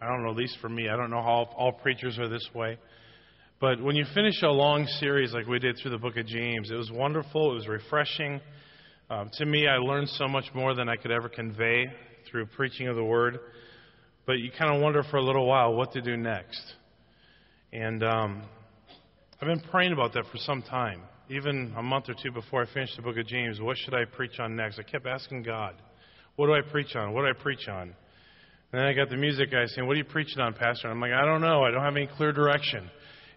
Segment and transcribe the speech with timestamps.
[0.00, 2.48] I don't know, at least for me, I don't know how all preachers are this
[2.54, 2.78] way.
[3.60, 6.70] But when you finish a long series like we did through the book of James,
[6.70, 8.40] it was wonderful, it was refreshing.
[9.10, 11.92] Um, to me, I learned so much more than I could ever convey
[12.30, 13.40] through preaching of the word.
[14.24, 16.62] But you kind of wonder for a little while what to do next.
[17.72, 18.42] And um,
[19.40, 21.02] I've been praying about that for some time.
[21.28, 24.04] Even a month or two before I finished the book of James, what should I
[24.06, 24.78] preach on next?
[24.78, 25.74] I kept asking God,
[26.36, 27.12] what do I preach on?
[27.12, 27.94] What do I preach on?
[28.72, 30.88] And then I got the music guy saying, What are you preaching on, Pastor?
[30.88, 31.64] And I'm like, I don't know.
[31.64, 32.88] I don't have any clear direction.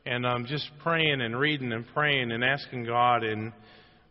[0.06, 3.24] And I'm just praying and reading and praying and asking God.
[3.24, 3.52] And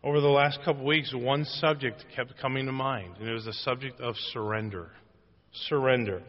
[0.03, 3.53] over the last couple weeks, one subject kept coming to mind, and it was the
[3.53, 4.89] subject of surrender.
[5.69, 6.21] Surrender.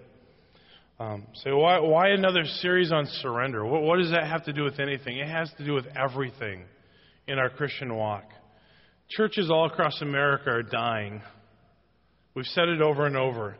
[1.01, 3.65] Um, so why, why another series on surrender?
[3.65, 5.19] What, what does that have to do with anything?
[5.19, 6.67] It has to do with everything
[7.27, 8.25] in our Christian walk.
[9.09, 11.21] Churches all across America are dying.
[12.35, 13.57] We've said it over and over.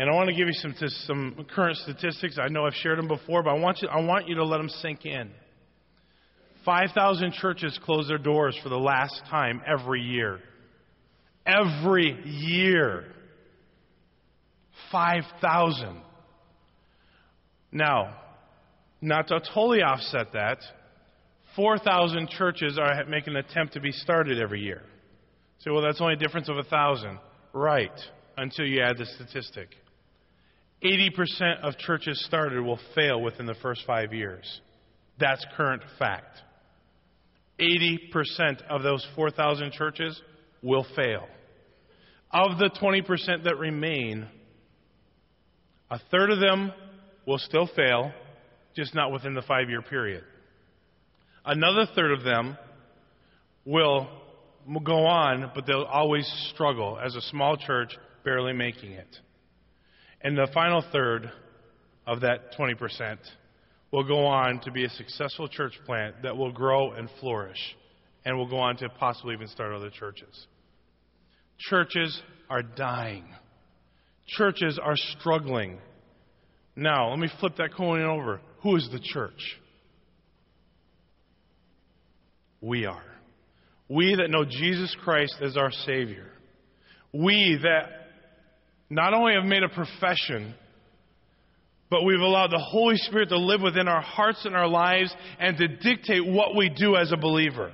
[0.00, 2.38] And I want to give you some, some current statistics.
[2.40, 4.56] I know I've shared them before, but I want you, I want you to let
[4.56, 5.30] them sink in.
[6.64, 10.40] 5,000 churches close their doors for the last time every year.
[11.44, 13.12] Every year.
[14.90, 16.00] 5,000.
[17.70, 18.20] Now,
[19.02, 20.60] not to totally offset that,
[21.56, 24.80] 4,000 churches are making an attempt to be started every year.
[25.58, 27.18] So, well, that's only a difference of 1,000.
[27.52, 27.90] Right,
[28.38, 29.76] until you add the statistic.
[30.82, 34.60] 80% of churches started will fail within the first five years.
[35.18, 36.38] That's current fact.
[37.60, 40.20] 80% of those 4,000 churches
[40.62, 41.26] will fail.
[42.30, 44.26] Of the 20% that remain,
[45.90, 46.72] a third of them
[47.26, 48.12] will still fail,
[48.74, 50.24] just not within the five year period.
[51.44, 52.56] Another third of them
[53.64, 54.08] will
[54.84, 57.92] go on, but they'll always struggle as a small church,
[58.24, 59.08] barely making it.
[60.22, 61.30] And the final third
[62.06, 63.18] of that 20%
[63.92, 67.76] will go on to be a successful church plant that will grow and flourish
[68.24, 70.46] and will go on to possibly even start other churches.
[71.58, 73.24] Churches are dying.
[74.26, 75.78] Churches are struggling.
[76.76, 78.40] Now, let me flip that coin over.
[78.62, 79.58] Who is the church?
[82.60, 83.02] We are.
[83.88, 86.30] We that know Jesus Christ as our Savior.
[87.12, 87.99] We that
[88.90, 90.54] not only have made a profession,
[91.90, 95.56] but we've allowed the Holy Spirit to live within our hearts and our lives and
[95.56, 97.72] to dictate what we do as a believer.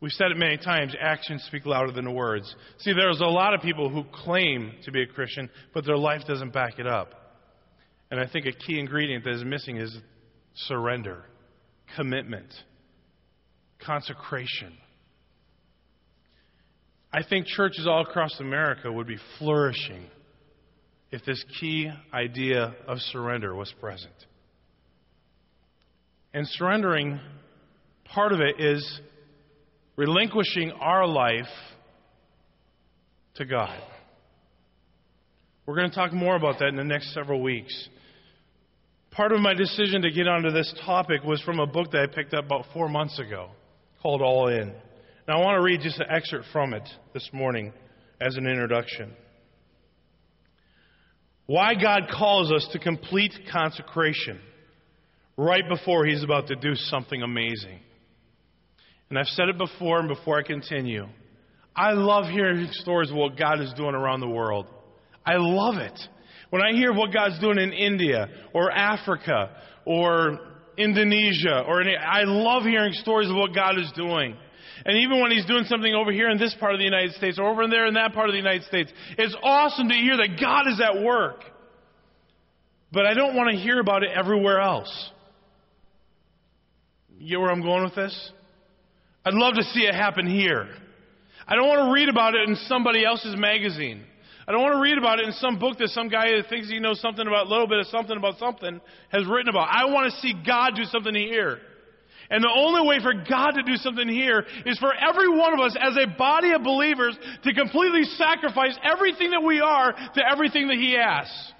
[0.00, 2.54] We've said it many times actions speak louder than words.
[2.78, 6.22] See, there's a lot of people who claim to be a Christian, but their life
[6.26, 7.12] doesn't back it up.
[8.10, 9.96] And I think a key ingredient that is missing is
[10.54, 11.24] surrender,
[11.96, 12.48] commitment,
[13.84, 14.72] consecration.
[17.12, 20.06] I think churches all across America would be flourishing
[21.10, 24.12] if this key idea of surrender was present.
[26.34, 27.18] And surrendering,
[28.04, 29.00] part of it is
[29.96, 31.46] relinquishing our life
[33.36, 33.80] to God.
[35.64, 37.88] We're going to talk more about that in the next several weeks.
[39.10, 42.06] Part of my decision to get onto this topic was from a book that I
[42.14, 43.48] picked up about four months ago
[44.02, 44.74] called All In.
[45.28, 47.74] Now, I want to read just an excerpt from it this morning
[48.18, 49.12] as an introduction.
[51.44, 54.40] Why God calls us to complete consecration
[55.36, 57.78] right before He's about to do something amazing.
[59.10, 61.04] And I've said it before, and before I continue,
[61.76, 64.66] I love hearing stories of what God is doing around the world.
[65.26, 65.98] I love it.
[66.48, 69.50] When I hear what God's doing in India or Africa
[69.84, 70.38] or
[70.78, 74.34] Indonesia or any, I love hearing stories of what God is doing.
[74.84, 77.38] And even when he's doing something over here in this part of the United States
[77.38, 80.40] or over there in that part of the United States, it's awesome to hear that
[80.40, 81.42] God is at work.
[82.92, 85.10] But I don't want to hear about it everywhere else.
[87.18, 88.32] You get where I'm going with this?
[89.24, 90.68] I'd love to see it happen here.
[91.46, 94.04] I don't want to read about it in somebody else's magazine.
[94.46, 96.70] I don't want to read about it in some book that some guy that thinks
[96.70, 98.80] he knows something about a little bit of something about something
[99.10, 99.68] has written about.
[99.70, 101.58] I want to see God do something here.
[102.30, 105.60] And the only way for God to do something here is for every one of
[105.60, 110.68] us as a body of believers to completely sacrifice everything that we are to everything
[110.68, 111.52] that He asks.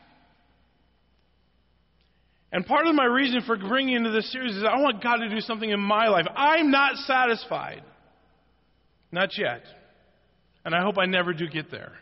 [2.52, 5.28] And part of my reason for bringing into this series is I want God to
[5.28, 6.26] do something in my life.
[6.34, 7.82] I'm not satisfied.
[9.12, 9.62] Not yet.
[10.64, 11.92] And I hope I never do get there.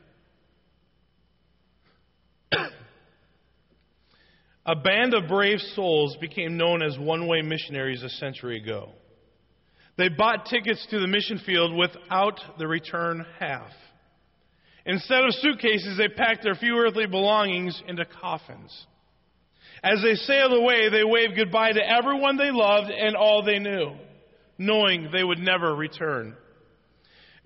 [4.67, 8.91] A band of brave souls became known as one way missionaries a century ago.
[9.97, 13.71] They bought tickets to the mission field without the return half.
[14.85, 18.87] Instead of suitcases, they packed their few earthly belongings into coffins.
[19.85, 23.93] As they sailed away, they waved goodbye to everyone they loved and all they knew,
[24.59, 26.37] knowing they would never return.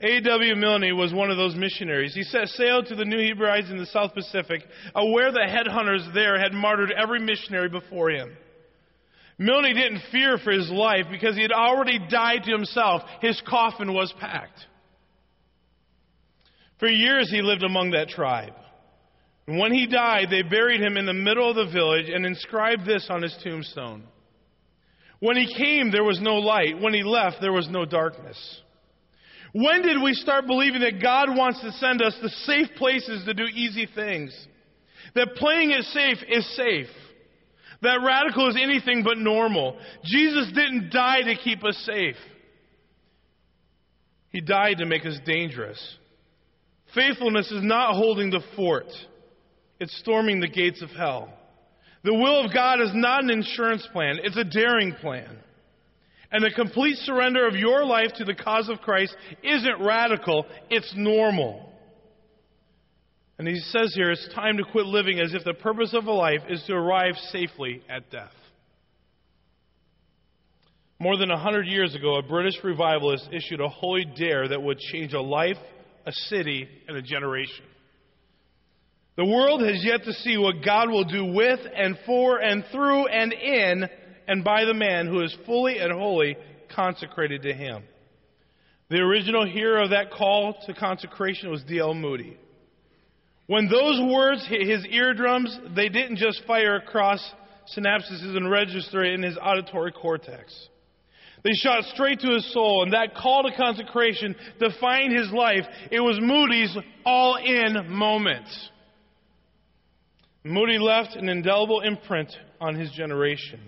[0.03, 0.57] A.W.
[0.57, 2.15] Milne was one of those missionaries.
[2.15, 4.63] He set sail to the New Hebrides in the South Pacific,
[4.95, 8.35] uh, aware that headhunters there had martyred every missionary before him.
[9.39, 13.03] Milne didn't fear for his life because he had already died to himself.
[13.21, 14.59] His coffin was packed.
[16.79, 18.55] For years he lived among that tribe.
[19.47, 22.87] And when he died, they buried him in the middle of the village and inscribed
[22.87, 24.05] this on his tombstone.
[25.19, 26.81] When he came, there was no light.
[26.81, 28.39] When he left, there was no darkness.
[29.53, 33.35] When did we start believing that God wants to send us to safe places to
[33.35, 34.37] do easy things?
[35.15, 36.87] That playing it safe is safe.
[37.83, 39.79] That radical is anything but normal.
[40.05, 42.17] Jesus didn't die to keep us safe.
[44.31, 45.81] He died to make us dangerous.
[46.95, 48.87] Faithfulness is not holding the fort.
[49.81, 51.33] It's storming the gates of hell.
[52.05, 54.19] The will of God is not an insurance plan.
[54.23, 55.39] It's a daring plan.
[56.33, 60.93] And the complete surrender of your life to the cause of Christ isn't radical, it's
[60.97, 61.71] normal.
[63.39, 66.13] And he says here, it's time to quit living as if the purpose of a
[66.13, 68.33] life is to arrive safely at death.
[70.99, 74.79] More than a hundred years ago, a British revivalist issued a holy dare that would
[74.79, 75.57] change a life,
[76.05, 77.65] a city, and a generation.
[79.17, 83.07] The world has yet to see what God will do with and for and through
[83.07, 83.89] and in
[84.31, 86.37] and by the man who is fully and wholly
[86.73, 87.83] consecrated to him.
[88.89, 91.95] The original hero of that call to consecration was D.L.
[91.95, 92.39] Moody.
[93.49, 97.21] When those words hit his eardrums, they didn't just fire across
[97.77, 100.55] synapses and register in his auditory cortex.
[101.43, 105.67] They shot straight to his soul, and that call to consecration defined his life.
[105.91, 108.47] It was Moody's all in moment.
[110.45, 112.31] Moody left an indelible imprint
[112.61, 113.59] on his generation.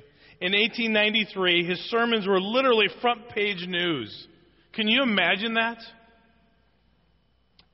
[0.42, 4.26] In 1893, his sermons were literally front page news.
[4.72, 5.78] Can you imagine that?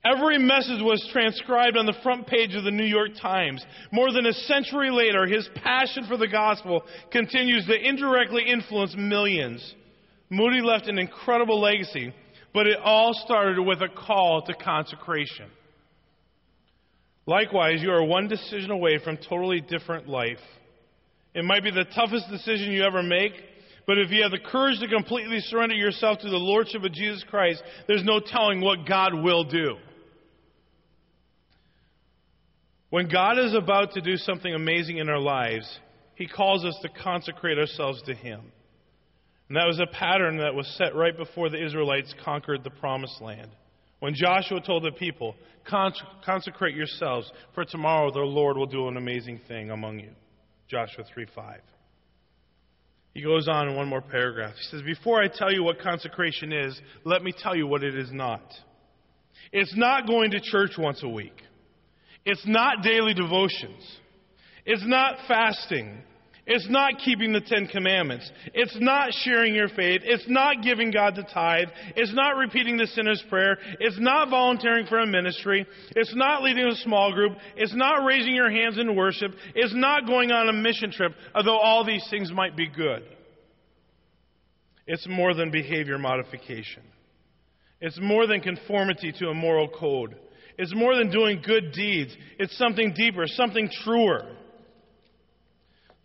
[0.05, 3.65] Every message was transcribed on the front page of the New York Times.
[3.91, 9.73] More than a century later, his passion for the gospel continues to indirectly influence millions.
[10.29, 12.13] Moody left an incredible legacy,
[12.53, 15.49] but it all started with a call to consecration.
[17.25, 20.37] Likewise, you are one decision away from totally different life.
[21.33, 23.33] It might be the toughest decision you ever make,
[23.85, 27.23] but if you have the courage to completely surrender yourself to the Lordship of Jesus
[27.29, 29.77] Christ, there's no telling what God will do.
[32.89, 35.79] When God is about to do something amazing in our lives,
[36.15, 38.41] He calls us to consecrate ourselves to Him.
[39.47, 43.21] And that was a pattern that was set right before the Israelites conquered the promised
[43.21, 43.49] land.
[43.99, 45.35] When Joshua told the people,
[46.23, 50.11] consecrate yourselves, for tomorrow the Lord will do an amazing thing among you.
[50.69, 51.61] Joshua 3 5.
[53.13, 54.53] He goes on in one more paragraph.
[54.55, 57.97] He says, Before I tell you what consecration is, let me tell you what it
[57.97, 58.43] is not.
[59.51, 61.35] It's not going to church once a week.
[62.25, 63.83] It's not daily devotions.
[64.65, 66.03] It's not fasting.
[66.51, 68.29] It's not keeping the Ten Commandments.
[68.55, 70.01] It's not sharing your faith.
[70.03, 71.67] It's not giving God the tithe.
[71.95, 73.59] It's not repeating the sinner's prayer.
[73.79, 75.67] It's not volunteering for a ministry.
[75.95, 77.33] It's not leading a small group.
[77.55, 79.31] It's not raising your hands in worship.
[79.53, 83.03] It's not going on a mission trip, although all these things might be good.
[84.87, 86.81] It's more than behavior modification.
[87.79, 90.15] It's more than conformity to a moral code.
[90.57, 92.17] It's more than doing good deeds.
[92.39, 94.35] It's something deeper, something truer.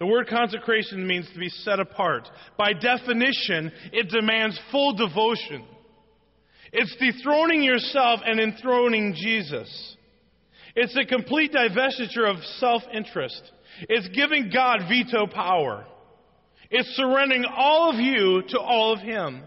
[0.00, 2.28] The word consecration means to be set apart.
[2.58, 5.64] By definition, it demands full devotion.
[6.72, 9.96] It's dethroning yourself and enthroning Jesus.
[10.74, 13.40] It's a complete divestiture of self interest.
[13.88, 15.86] It's giving God veto power.
[16.70, 19.44] It's surrendering all of you to all of Him.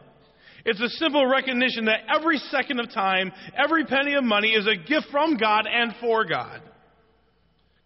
[0.64, 4.76] It's a simple recognition that every second of time, every penny of money is a
[4.76, 6.62] gift from God and for God.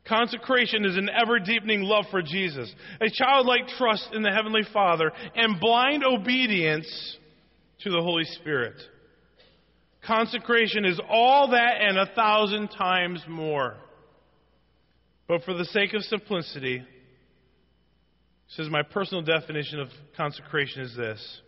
[0.08, 5.12] Consecration is an ever deepening love for Jesus, a childlike trust in the Heavenly Father,
[5.36, 7.18] and blind obedience
[7.84, 8.76] to the Holy Spirit.
[10.06, 13.76] Consecration is all that and a thousand times more.
[15.28, 16.84] But for the sake of simplicity,
[18.56, 21.42] says my personal definition of consecration is this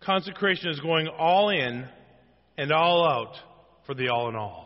[0.00, 1.86] consecration is going all in
[2.58, 3.34] and all out
[3.86, 4.63] for the all in all.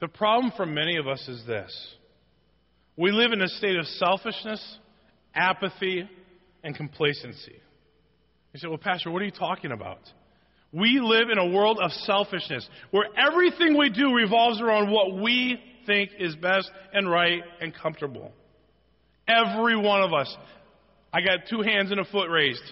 [0.00, 1.94] The problem for many of us is this
[2.96, 4.78] we live in a state of selfishness,
[5.34, 6.08] apathy,
[6.62, 7.60] and complacency.
[8.52, 10.00] You say, Well, Pastor, what are you talking about?
[10.72, 15.58] We live in a world of selfishness where everything we do revolves around what we
[15.86, 18.32] think is best and right and comfortable.
[19.26, 20.34] Every one of us.
[21.12, 22.62] I got two hands and a foot raised.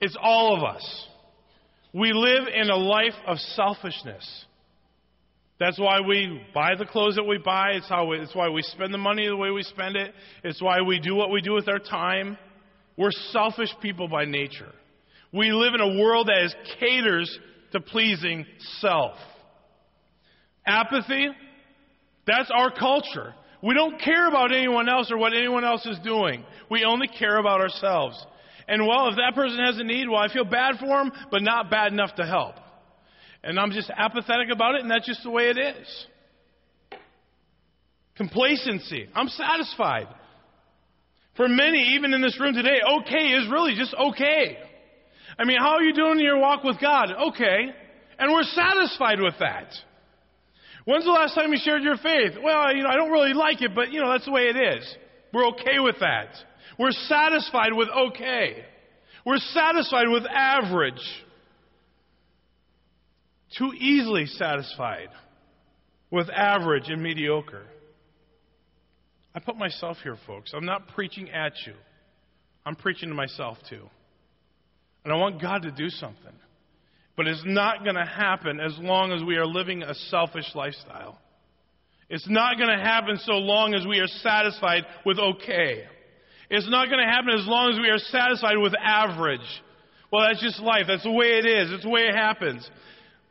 [0.00, 1.06] It's all of us.
[1.92, 4.44] We live in a life of selfishness.
[5.58, 7.72] That's why we buy the clothes that we buy.
[7.72, 10.14] It's, how we, it's why we spend the money the way we spend it.
[10.44, 12.38] It's why we do what we do with our time.
[12.96, 14.72] We're selfish people by nature.
[15.32, 17.38] We live in a world that is caters
[17.72, 18.46] to pleasing
[18.78, 19.16] self.
[20.64, 21.28] Apathy,
[22.26, 23.34] that's our culture.
[23.62, 26.44] We don't care about anyone else or what anyone else is doing.
[26.70, 28.24] We only care about ourselves.
[28.68, 31.42] And well, if that person has a need, well, I feel bad for them, but
[31.42, 32.54] not bad enough to help.
[33.42, 36.06] And I'm just apathetic about it, and that's just the way it is.
[38.16, 39.08] Complacency.
[39.14, 40.08] I'm satisfied.
[41.36, 44.58] For many, even in this room today, okay is really just okay.
[45.38, 47.10] I mean, how are you doing in your walk with God?
[47.28, 47.72] Okay.
[48.18, 49.72] And we're satisfied with that.
[50.84, 52.32] When's the last time you shared your faith?
[52.42, 54.56] Well, you know, I don't really like it, but you know, that's the way it
[54.56, 54.96] is.
[55.32, 56.28] We're okay with that.
[56.78, 58.64] We're satisfied with okay.
[59.24, 61.02] We're satisfied with average.
[63.56, 65.08] Too easily satisfied
[66.10, 67.64] with average and mediocre.
[69.34, 70.52] I put myself here, folks.
[70.54, 71.74] I'm not preaching at you.
[72.66, 73.88] I'm preaching to myself, too.
[75.04, 76.32] And I want God to do something.
[77.16, 81.18] But it's not going to happen as long as we are living a selfish lifestyle.
[82.10, 85.84] It's not going to happen so long as we are satisfied with okay.
[86.50, 89.40] It's not going to happen as long as we are satisfied with average.
[90.10, 90.84] Well, that's just life.
[90.88, 91.72] That's the way it is.
[91.72, 92.68] It's the way it happens.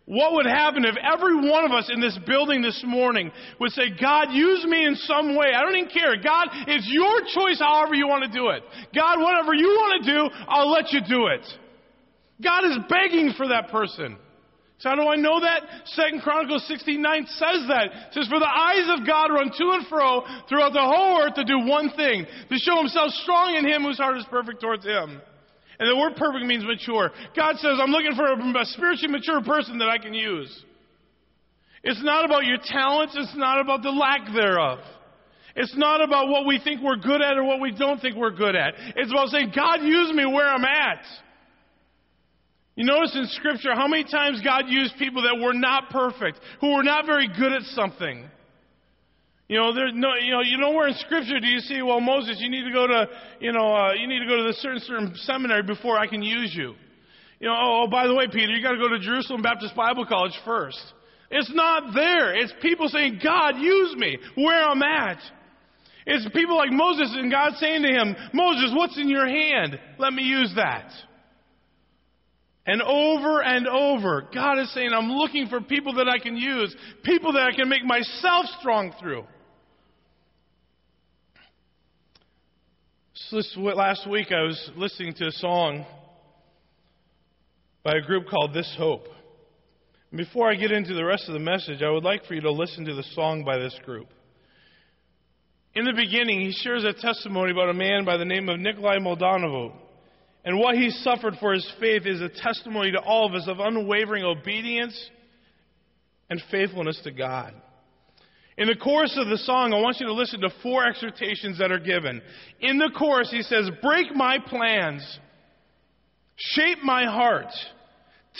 [0.07, 3.91] What would happen if every one of us in this building this morning would say,
[3.99, 5.47] God, use me in some way.
[5.53, 6.15] I don't even care.
[6.15, 8.63] God, it's your choice however you want to do it.
[8.95, 11.45] God, whatever you want to do, I'll let you do it.
[12.41, 14.15] God is begging for that person.
[14.79, 15.63] So how do I know that?
[15.87, 17.87] Second Chronicles 69 says that.
[17.91, 21.33] It says, For the eyes of God run to and fro throughout the whole earth
[21.35, 24.85] to do one thing, to show himself strong in him whose heart is perfect towards
[24.85, 25.19] him.
[25.79, 27.11] And the word perfect means mature.
[27.35, 30.49] God says, I'm looking for a, a spiritually mature person that I can use.
[31.83, 33.15] It's not about your talents.
[33.17, 34.79] It's not about the lack thereof.
[35.55, 38.31] It's not about what we think we're good at or what we don't think we're
[38.31, 38.73] good at.
[38.95, 41.03] It's about saying, God, use me where I'm at.
[42.75, 46.75] You notice in Scripture how many times God used people that were not perfect, who
[46.75, 48.29] were not very good at something.
[49.47, 52.01] You know, there's no, you know, you know where in Scripture do you see, well,
[52.01, 53.07] Moses, you need to go to,
[53.39, 56.21] you know, uh, you need to go to this certain certain seminary before I can
[56.21, 56.75] use you.
[57.39, 59.73] You know, oh, oh by the way, Peter, you got to go to Jerusalem Baptist
[59.73, 60.81] Bible College first.
[61.31, 62.35] It's not there.
[62.35, 65.19] It's people saying, God, use me where I'm at.
[66.05, 69.79] It's people like Moses and God saying to him, Moses, what's in your hand?
[69.97, 70.89] Let me use that.
[72.65, 76.75] And over and over, God is saying, I'm looking for people that I can use,
[77.03, 79.23] people that I can make myself strong through.
[83.31, 85.85] Last week I was listening to a song
[87.83, 89.07] by a group called This Hope.
[90.15, 92.51] Before I get into the rest of the message, I would like for you to
[92.51, 94.07] listen to the song by this group.
[95.75, 98.97] In the beginning, he shares a testimony about a man by the name of Nikolai
[98.99, 99.73] Mladenov.
[100.45, 103.59] And what he suffered for his faith is a testimony to all of us of
[103.59, 104.97] unwavering obedience
[106.29, 107.53] and faithfulness to God.
[108.57, 111.71] In the chorus of the song, I want you to listen to four exhortations that
[111.71, 112.21] are given.
[112.59, 115.19] In the chorus, he says, Break my plans,
[116.35, 117.53] shape my heart,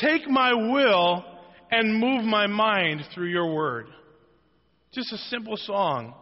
[0.02, 1.24] take my will,
[1.70, 3.88] and move my mind through your word.
[4.92, 6.16] Just a simple song,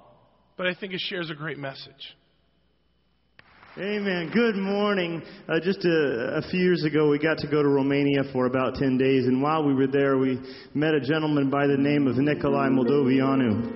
[0.58, 2.16] but I think it shares a great message.
[3.78, 4.32] Amen.
[4.34, 5.22] Good morning.
[5.48, 8.76] Uh, just a, a, few years ago, we got to go to Romania for about
[8.76, 10.40] 10 days, and while we were there, we
[10.74, 13.75] met a gentleman by the name of Nikolai Moldoveanu.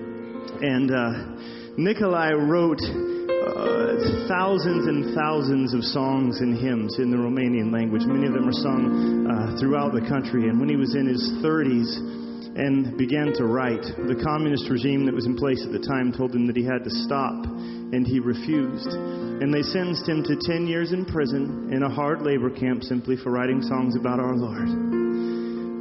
[0.62, 7.72] And uh, Nikolai wrote uh, thousands and thousands of songs and hymns in the Romanian
[7.72, 8.02] language.
[8.04, 10.48] Many of them are sung uh, throughout the country.
[10.48, 12.20] And when he was in his 30s,
[12.56, 13.82] and began to write.
[13.82, 16.82] The communist regime that was in place at the time told him that he had
[16.82, 18.90] to stop and he refused.
[18.90, 23.16] And they sentenced him to 10 years in prison in a hard labor camp simply
[23.16, 24.68] for writing songs about our Lord.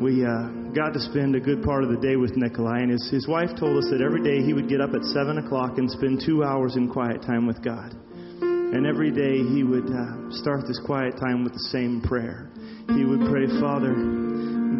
[0.02, 3.10] We uh, got to spend a good part of the day with Nikolai, and his,
[3.10, 5.90] his wife told us that every day he would get up at 7 o'clock and
[5.90, 7.94] spend two hours in quiet time with God.
[8.42, 12.52] And every day he would uh, start this quiet time with the same prayer.
[12.94, 13.94] He would pray, Father,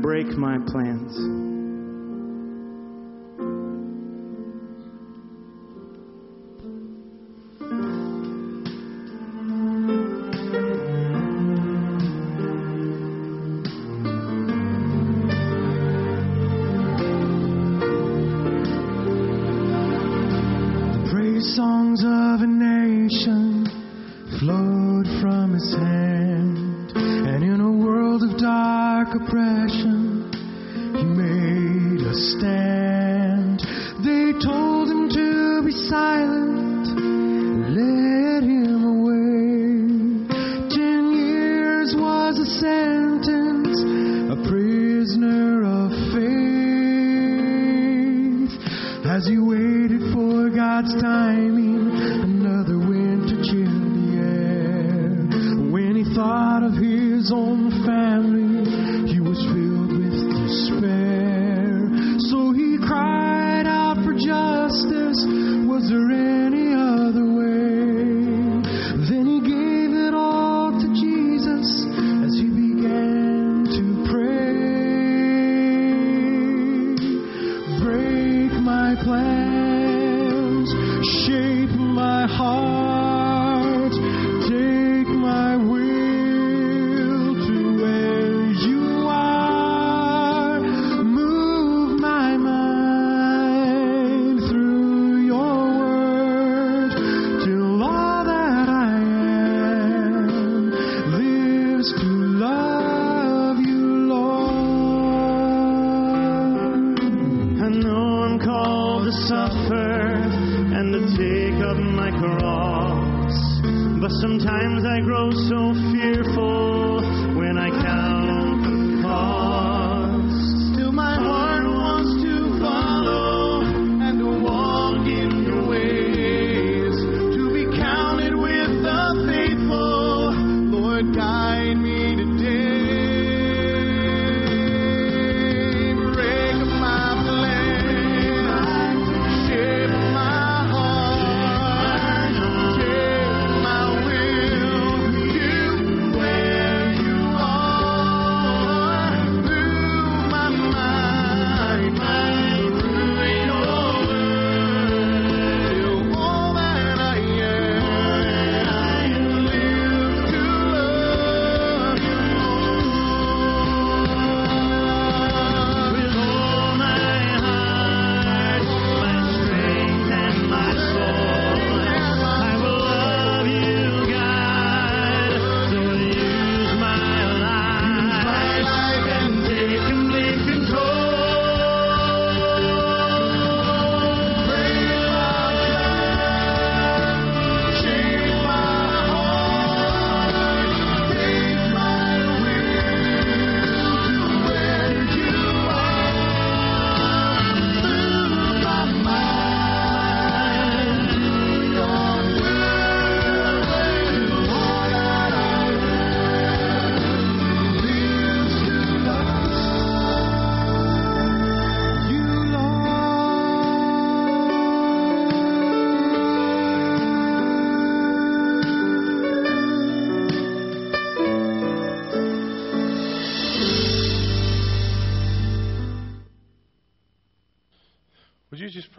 [0.02, 1.49] break my plans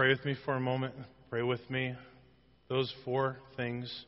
[0.01, 0.95] pray with me for a moment?
[1.29, 1.95] Pray with me.
[2.71, 4.07] Those four things.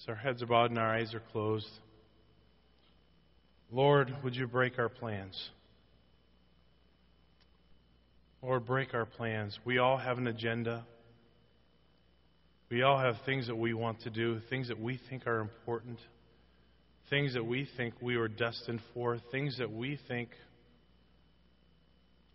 [0.00, 1.68] As our heads are bowed and our eyes are closed.
[3.70, 5.38] Lord, would you break our plans?
[8.40, 9.58] Lord, break our plans.
[9.66, 10.86] We all have an agenda.
[12.70, 15.98] We all have things that we want to do, things that we think are important,
[17.10, 20.30] things that we think we are destined for, things that we think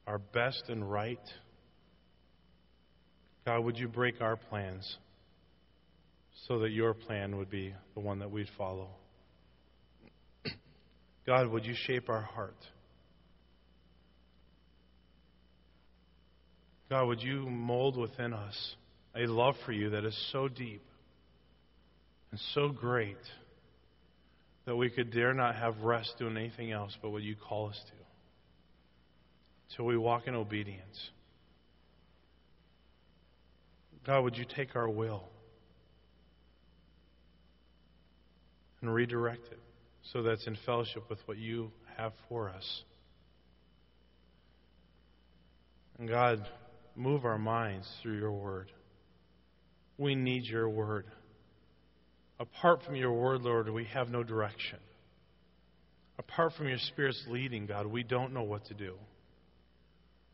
[0.06, 1.18] are best and right.
[3.48, 4.98] God, would you break our plans
[6.50, 8.90] so that your plan would be the one that we'd follow?
[11.26, 12.58] God, would you shape our heart?
[16.90, 18.76] God, would you mold within us
[19.16, 20.84] a love for you that is so deep
[22.32, 23.16] and so great
[24.66, 27.80] that we could dare not have rest doing anything else but what you call us
[27.88, 29.78] to?
[29.78, 31.12] Till we walk in obedience.
[34.08, 35.22] God, would you take our will
[38.82, 39.60] and redirect it
[40.14, 42.84] so that it's in fellowship with what you have for us?
[46.00, 46.48] And God,
[46.96, 48.72] move our minds through your word.
[49.98, 51.06] We need your word.
[52.40, 54.80] Apart from your word, Lord, we have no direction.
[56.18, 58.94] Apart from your Spirit's leading, God, we don't know what to do.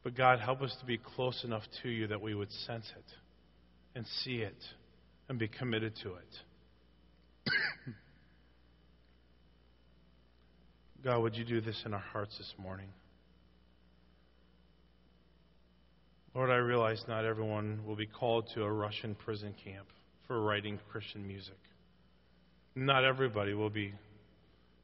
[0.04, 3.23] But God, help us to be close enough to you that we would sense it
[3.96, 4.58] and see it
[5.30, 6.40] and be committed to it.
[11.04, 12.90] God, would you do this in our hearts this morning?
[16.36, 19.86] Lord, I realize not everyone will be called to a Russian prison camp
[20.28, 21.58] for writing Christian music.
[22.76, 23.94] Not everybody will be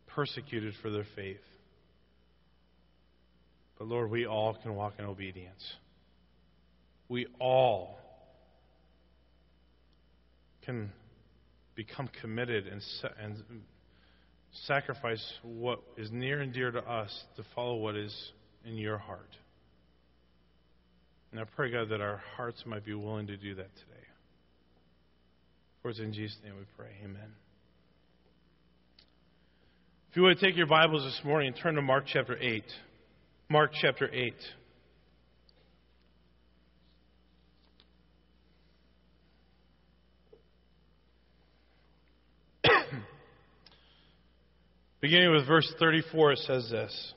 [0.08, 1.38] persecuted for their faith.
[3.80, 5.64] But Lord, we all can walk in obedience.
[7.08, 7.99] We all
[10.70, 10.92] can
[11.76, 12.82] become committed and,
[13.24, 13.44] and
[14.68, 18.14] sacrifice what is near and dear to us to follow what is
[18.66, 19.36] in your heart.
[21.32, 24.06] And I pray, God, that our hearts might be willing to do that today.
[25.82, 26.92] For it's in Jesus' name we pray.
[27.04, 27.32] Amen.
[30.12, 32.64] If you would take your Bibles this morning and turn to Mark chapter 8.
[33.50, 34.34] Mark chapter 8.
[45.02, 47.14] Beginning with verse 34, it says this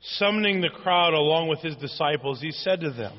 [0.00, 3.16] Summoning the crowd along with his disciples, he said to them,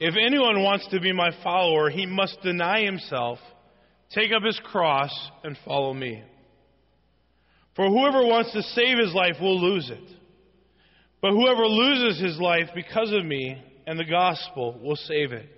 [0.00, 3.38] If anyone wants to be my follower, he must deny himself,
[4.14, 5.12] take up his cross,
[5.44, 6.22] and follow me.
[7.76, 10.16] For whoever wants to save his life will lose it.
[11.20, 15.48] But whoever loses his life because of me and the gospel will save it.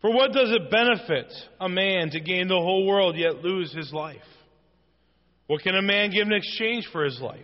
[0.00, 3.92] For what does it benefit a man to gain the whole world yet lose his
[3.92, 4.16] life?
[5.50, 7.40] What can a man give in exchange for his life?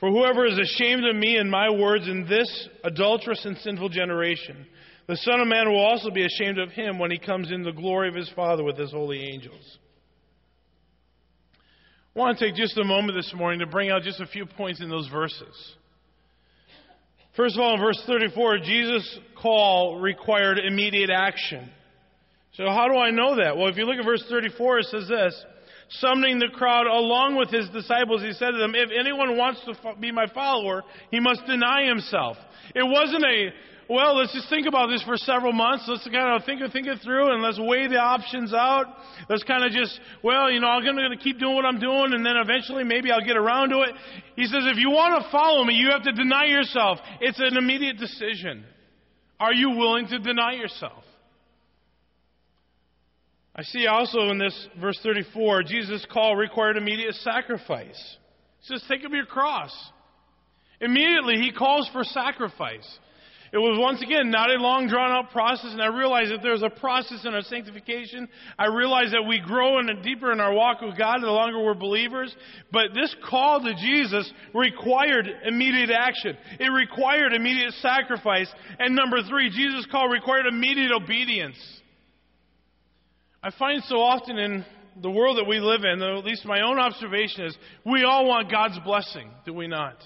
[0.00, 4.66] For whoever is ashamed of me and my words in this adulterous and sinful generation,
[5.06, 7.70] the Son of Man will also be ashamed of him when he comes in the
[7.70, 9.78] glory of his Father with his holy angels.
[12.16, 14.44] I want to take just a moment this morning to bring out just a few
[14.44, 15.76] points in those verses.
[17.36, 21.70] First of all, in verse 34, Jesus' call required immediate action.
[22.54, 23.56] So, how do I know that?
[23.56, 25.44] Well, if you look at verse 34, it says this
[25.88, 29.74] Summoning the crowd along with his disciples, he said to them, If anyone wants to
[30.00, 32.36] be my follower, he must deny himself.
[32.74, 33.50] It wasn't a
[33.88, 35.84] well, let's just think about this for several months.
[35.86, 38.86] Let's kind of think, think it through and let's weigh the options out.
[39.28, 42.12] Let's kind of just, well, you know, I'm going to keep doing what I'm doing
[42.12, 43.90] and then eventually maybe I'll get around to it.
[44.34, 46.98] He says, if you want to follow me, you have to deny yourself.
[47.20, 48.64] It's an immediate decision.
[49.38, 51.04] Are you willing to deny yourself?
[53.58, 58.16] I see also in this verse 34, Jesus' call required immediate sacrifice.
[58.60, 59.72] He says, take up your cross.
[60.80, 62.86] Immediately, he calls for sacrifice.
[63.52, 66.62] It was once again not a long drawn out process, and I realize that there's
[66.62, 68.28] a process in our sanctification.
[68.58, 71.72] I realize that we grow in deeper in our walk with God the longer we're
[71.72, 72.36] believers.
[72.72, 76.36] But this call to Jesus required immediate action.
[76.60, 78.52] It required immediate sacrifice.
[78.78, 81.56] And number three, Jesus' call required immediate obedience.
[83.42, 84.64] I find so often in
[85.02, 88.50] the world that we live in, at least my own observation is, we all want
[88.50, 89.96] God's blessing, do we not?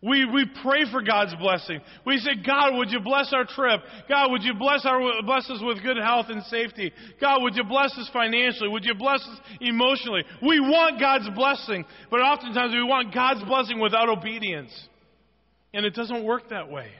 [0.00, 1.80] We, we pray for God's blessing.
[2.06, 3.80] We say, God, would you bless our trip?
[4.08, 6.92] God, would you bless, our, bless us with good health and safety?
[7.20, 8.68] God, would you bless us financially?
[8.68, 10.22] Would you bless us emotionally?
[10.40, 14.70] We want God's blessing, but oftentimes we want God's blessing without obedience.
[15.74, 16.90] And it doesn't work that way.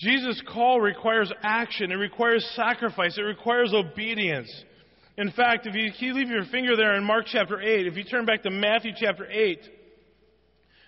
[0.00, 4.50] Jesus' call requires action, it requires sacrifice, it requires obedience.
[5.18, 8.24] In fact, if you leave your finger there in Mark chapter 8, if you turn
[8.24, 9.60] back to Matthew chapter 8,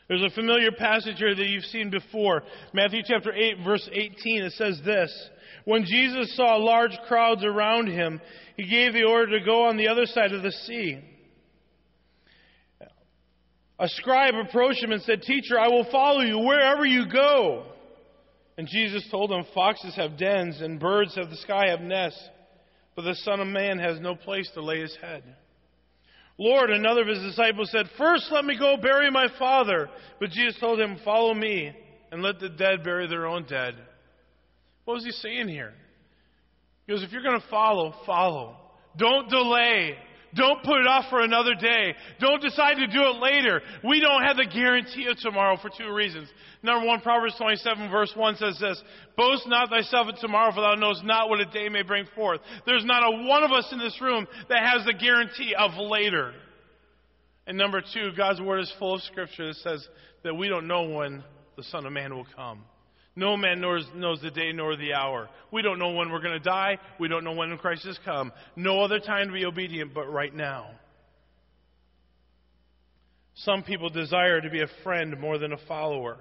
[0.08, 2.42] there's a familiar passage here that you've seen before.
[2.72, 5.28] Matthew chapter 8, verse 18, it says this
[5.66, 8.18] When Jesus saw large crowds around him,
[8.56, 11.00] he gave the order to go on the other side of the sea.
[13.78, 17.71] A scribe approached him and said, Teacher, I will follow you wherever you go.
[18.58, 22.20] And Jesus told him, Foxes have dens, and birds of the sky have nests,
[22.94, 25.22] but the Son of Man has no place to lay his head.
[26.38, 29.88] Lord, another of his disciples said, First let me go bury my father.
[30.18, 31.72] But Jesus told him, Follow me,
[32.10, 33.74] and let the dead bury their own dead.
[34.84, 35.72] What was he saying here?
[36.86, 38.56] He goes, If you're going to follow, follow.
[38.96, 39.96] Don't delay.
[40.34, 41.94] Don't put it off for another day.
[42.18, 43.60] Don't decide to do it later.
[43.84, 46.28] We don't have the guarantee of tomorrow for two reasons.
[46.62, 48.82] Number one, Proverbs 27 verse 1 says this,
[49.16, 52.40] Boast not thyself of tomorrow, for thou knowest not what a day may bring forth.
[52.64, 56.32] There's not a one of us in this room that has the guarantee of later.
[57.46, 59.86] And number two, God's word is full of scripture that says
[60.24, 61.22] that we don't know when
[61.56, 62.64] the Son of Man will come.
[63.14, 65.28] No man knows, knows the day nor the hour.
[65.50, 66.78] We don't know when we're going to die.
[66.98, 68.32] We don't know when Christ has come.
[68.56, 70.70] No other time to be obedient but right now.
[73.34, 76.18] Some people desire to be a friend more than a follower.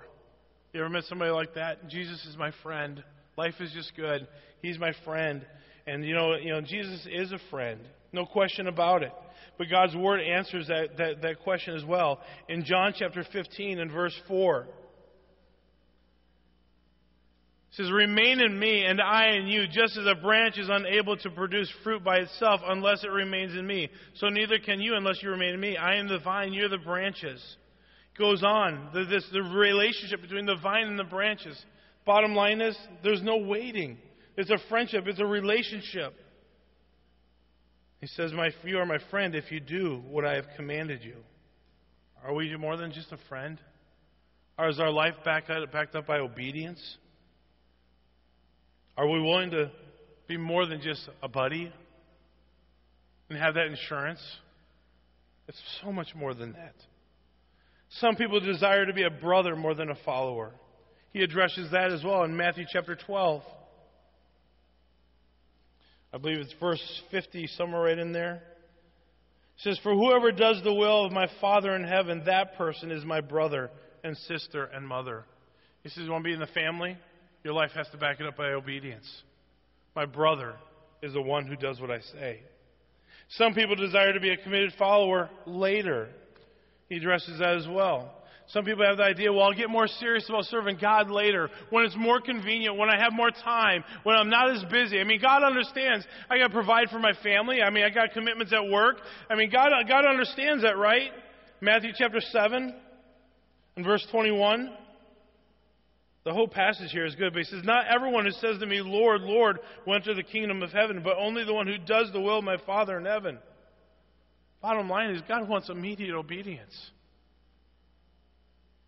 [0.74, 1.90] You ever met somebody like that?
[1.90, 3.04] Jesus is my friend.
[3.38, 4.28] Life is just good.
[4.62, 5.46] He's my friend.
[5.88, 7.80] And you know, you know, Jesus is a friend.
[8.14, 9.12] No question about it.
[9.58, 12.20] But God's word answers that, that, that question as well.
[12.50, 14.68] In John chapter 15 and verse 4.
[17.72, 21.16] It says, Remain in me, and I in you, just as a branch is unable
[21.18, 23.90] to produce fruit by itself unless it remains in me.
[24.16, 25.78] So neither can you unless you remain in me.
[25.78, 27.42] I am the vine, you're the branches.
[28.18, 31.58] Goes on, the, this, the relationship between the vine and the branches.
[32.06, 33.98] Bottom line is, there's no waiting.
[34.36, 36.14] It's a friendship, it's a relationship.
[38.02, 41.16] He says, my, You are my friend if you do what I have commanded you.
[42.22, 43.60] Are we more than just a friend?
[44.58, 46.98] Or is our life backed up, backed up by obedience?
[49.02, 49.72] Are we willing to
[50.28, 51.74] be more than just a buddy
[53.30, 54.22] and have that insurance?
[55.48, 56.76] It's so much more than that.
[57.98, 60.52] Some people desire to be a brother more than a follower.
[61.14, 63.42] He addresses that as well in Matthew chapter 12.
[66.14, 68.36] I believe it's verse 50, somewhere right in there.
[68.36, 73.04] It says, For whoever does the will of my Father in heaven, that person is
[73.04, 73.72] my brother
[74.04, 75.26] and sister and mother.
[75.82, 77.00] He says, You want to be in the family?
[77.44, 79.10] Your life has to back it up by obedience.
[79.96, 80.56] My brother
[81.02, 82.42] is the one who does what I say.
[83.30, 86.10] Some people desire to be a committed follower later.
[86.90, 88.14] He addresses that as well.
[88.50, 91.86] Some people have the idea, well, I'll get more serious about serving God later, when
[91.86, 95.00] it's more convenient, when I have more time, when I'm not as busy.
[95.00, 97.62] I mean, God understands I got to provide for my family.
[97.62, 98.98] I mean, I got commitments at work.
[99.30, 101.12] I mean, God, God understands that, right?
[101.62, 102.76] Matthew chapter 7
[103.78, 104.70] and verse 21.
[106.24, 108.82] The whole passage here is good, but he says, Not everyone who says to me,
[108.82, 112.22] Lord, Lord, will enter the kingdom of heaven, but only the one who does the
[112.22, 113.40] will of my Father in heaven.
[114.62, 116.76] Bottom line is, God wants immediate obedience.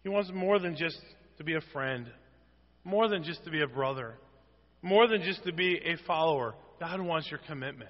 [0.03, 0.99] He wants more than just
[1.37, 2.07] to be a friend,
[2.83, 4.15] more than just to be a brother,
[4.83, 6.53] more than just to be a follower.
[6.79, 7.89] God wants your commitment.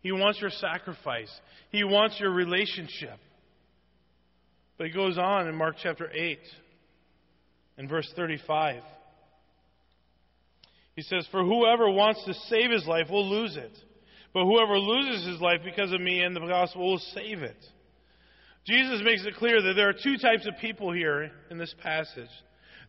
[0.00, 1.30] He wants your sacrifice.
[1.70, 3.18] He wants your relationship.
[4.76, 6.40] But he goes on in Mark chapter 8
[7.78, 8.82] in verse 35.
[10.94, 13.72] He says, For whoever wants to save his life will lose it.
[14.34, 17.56] But whoever loses his life because of me and the gospel will save it.
[18.66, 22.30] Jesus makes it clear that there are two types of people here in this passage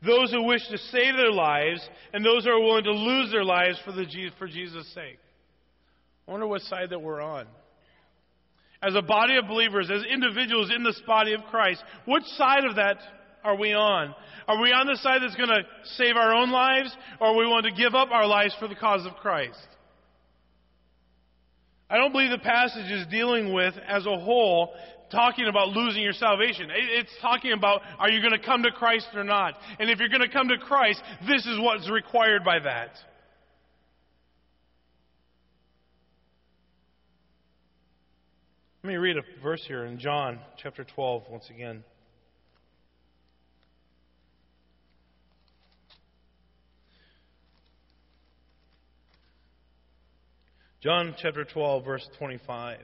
[0.06, 1.80] those who wish to save their lives,
[2.12, 4.06] and those who are willing to lose their lives for, the,
[4.38, 5.18] for Jesus' sake.
[6.28, 7.48] I wonder what side that we're on.
[8.82, 12.76] As a body of believers, as individuals in this body of Christ, which side of
[12.76, 12.98] that
[13.44, 14.16] are we on?
[14.48, 15.64] Are we on the side that's going to
[15.96, 19.06] save our own lives, or we want to give up our lives for the cause
[19.06, 19.68] of Christ?
[21.90, 24.74] I don't believe the passage is dealing with, as a whole,
[25.12, 26.70] talking about losing your salvation.
[26.72, 29.54] It's talking about are you going to come to Christ or not?
[29.80, 32.92] And if you're going to come to Christ, this is what's required by that.
[38.84, 41.86] Let me read a verse here in John chapter 12 once again.
[50.84, 52.80] John chapter 12, verse 25.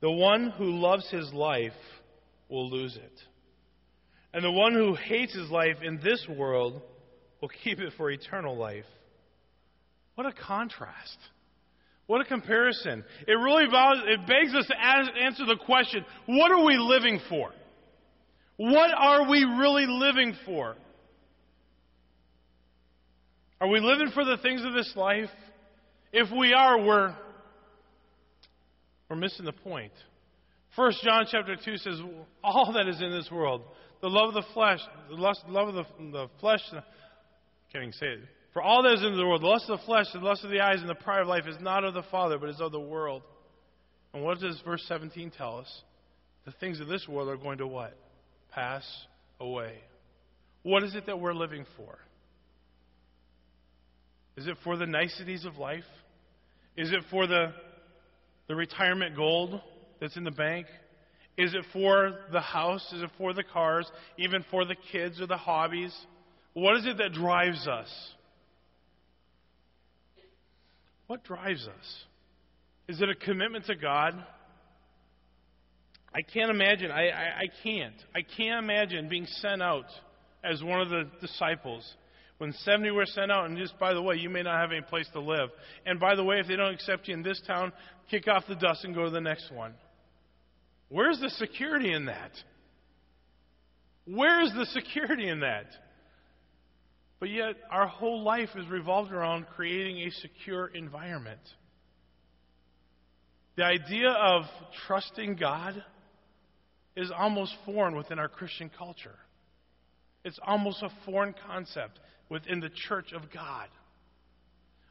[0.00, 1.70] The one who loves his life
[2.48, 3.20] will lose it.
[4.32, 6.82] And the one who hates his life in this world
[7.40, 8.84] will keep it for eternal life.
[10.16, 11.18] What a contrast.
[12.08, 13.04] What a comparison.
[13.28, 17.52] It really it begs us to answer the question what are we living for?
[18.56, 20.74] What are we really living for?
[23.60, 25.30] Are we living for the things of this life?
[26.16, 27.12] If we are, we're,
[29.10, 29.90] we're missing the point.
[30.76, 32.00] First John chapter 2 says,
[32.44, 33.62] All that is in this world,
[34.00, 38.06] the love of the flesh, the lust, love of the, the flesh, can't even say
[38.06, 38.20] it.
[38.52, 40.50] For all that is in the world, the lust of the flesh, the lust of
[40.50, 42.70] the eyes, and the pride of life is not of the Father, but is of
[42.70, 43.22] the world.
[44.12, 45.82] And what does verse 17 tell us?
[46.44, 47.98] The things of this world are going to what?
[48.52, 48.84] Pass
[49.40, 49.78] away.
[50.62, 51.98] What is it that we're living for?
[54.36, 55.82] Is it for the niceties of life?
[56.76, 57.52] Is it for the,
[58.48, 59.60] the retirement gold
[60.00, 60.66] that's in the bank?
[61.36, 62.92] Is it for the house?
[62.92, 63.90] Is it for the cars?
[64.18, 65.94] Even for the kids or the hobbies?
[66.52, 67.88] What is it that drives us?
[71.06, 72.04] What drives us?
[72.88, 74.14] Is it a commitment to God?
[76.14, 76.90] I can't imagine.
[76.90, 77.94] I, I, I can't.
[78.14, 79.86] I can't imagine being sent out
[80.44, 81.92] as one of the disciples
[82.38, 84.82] when 70 were sent out, and just by the way, you may not have any
[84.82, 85.50] place to live.
[85.86, 87.72] And by the way, if they don't accept you in this town,
[88.10, 89.74] kick off the dust and go to the next one.
[90.88, 92.32] Where's the security in that?
[94.06, 95.66] Where is the security in that?
[97.20, 101.40] But yet, our whole life is revolved around creating a secure environment.
[103.56, 104.42] The idea of
[104.86, 105.82] trusting God
[106.96, 109.14] is almost foreign within our Christian culture.
[110.24, 113.68] It's almost a foreign concept within the church of God.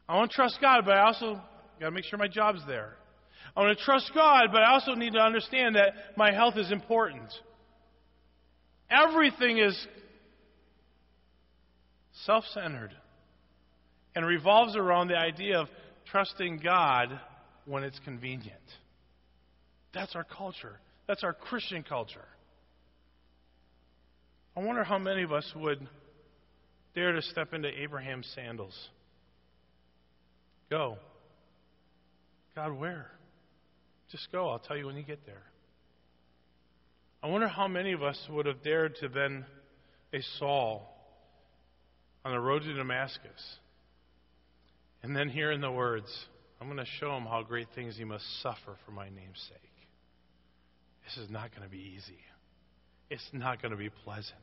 [0.08, 1.40] I want to trust God, but I also
[1.80, 2.94] got to make sure my job's there.
[3.56, 6.70] I want to trust God, but I also need to understand that my health is
[6.70, 7.32] important.
[8.90, 9.86] Everything is
[12.24, 12.92] self centered
[14.14, 15.68] and revolves around the idea of
[16.10, 17.18] trusting God
[17.64, 18.52] when it's convenient.
[19.92, 20.78] That's our culture.
[21.06, 22.26] That's our Christian culture.
[24.56, 25.88] I wonder how many of us would
[26.94, 28.88] dare to step into Abraham's sandals.
[30.70, 30.98] Go.
[32.54, 33.10] God, where?
[34.10, 34.48] Just go.
[34.48, 35.42] I'll tell you when you get there.
[37.22, 39.44] I wonder how many of us would have dared to then
[40.12, 40.90] a Saul
[42.24, 43.58] on the road to Damascus
[45.02, 46.06] and then hearing the words,
[46.60, 49.70] I'm going to show him how great things he must suffer for my name's sake.
[51.04, 52.18] This is not going to be easy.
[53.10, 54.34] It's not going to be pleasant.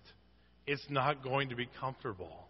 [0.67, 2.47] It's not going to be comfortable.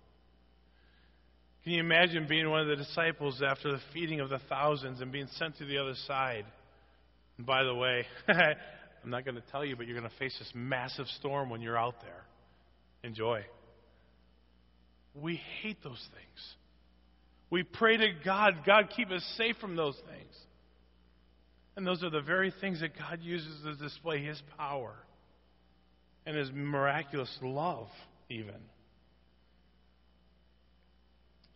[1.64, 5.12] Can you imagine being one of the disciples after the feeding of the thousands and
[5.12, 6.46] being sent to the other side?
[7.38, 10.36] And by the way, I'm not going to tell you, but you're going to face
[10.40, 12.24] this massive storm when you're out there.
[13.04, 13.44] Enjoy.
[15.14, 16.56] We hate those things.
[17.50, 20.34] We pray to God, God, keep us safe from those things.
[21.76, 24.94] And those are the very things that God uses to display His power
[26.26, 27.88] and His miraculous love,
[28.30, 28.56] even.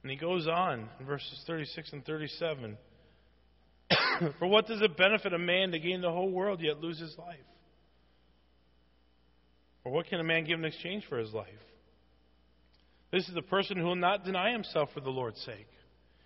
[0.05, 2.77] And he goes on in verses 36 and 37.
[4.37, 7.17] For what does it benefit a man to gain the whole world yet lose his
[7.17, 7.39] life?
[9.83, 11.47] Or what can a man give in exchange for his life?
[13.11, 15.67] This is the person who will not deny himself for the Lord's sake.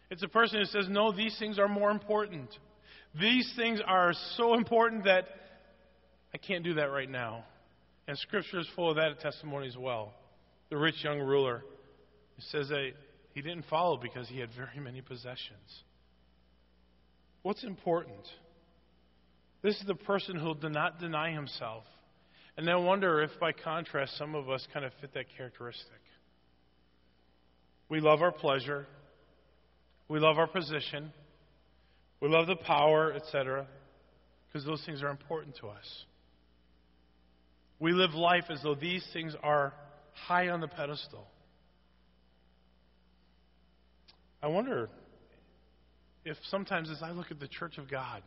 [0.10, 2.49] It's a person who says, No, these things are more important.
[3.17, 5.25] These things are so important that
[6.34, 7.45] I can't do that right now.
[8.09, 10.15] And Scripture is full of that testimony as well.
[10.71, 11.63] The rich young ruler
[12.39, 12.93] says that
[13.35, 15.83] he didn't follow because he had very many possessions.
[17.43, 18.25] What's important?
[19.61, 21.83] This is the person who will not deny himself.
[22.57, 26.01] And I wonder if, by contrast, some of us kind of fit that characteristic.
[27.89, 28.87] We love our pleasure,
[30.07, 31.13] we love our position,
[32.21, 33.67] we love the power, etc.,
[34.47, 36.05] because those things are important to us.
[37.79, 39.73] We live life as though these things are
[40.27, 41.25] high on the pedestal.
[44.41, 44.89] I wonder
[46.25, 48.21] if sometimes as I look at the church of God,